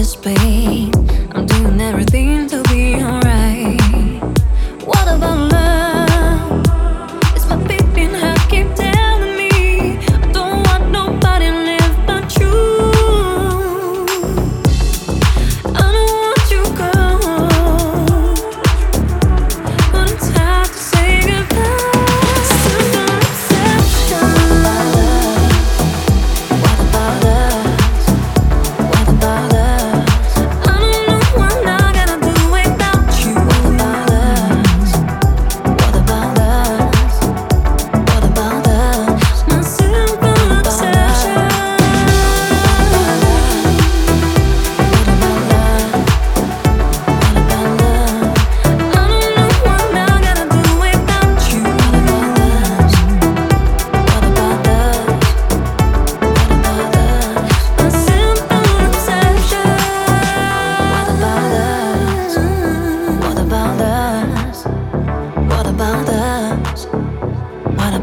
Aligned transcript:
this 0.00 0.16
be? 0.16 0.59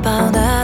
about 0.08 0.38
us. 0.38 0.57